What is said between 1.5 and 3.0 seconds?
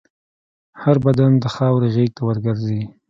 خاورې غېږ ته ورګرځي.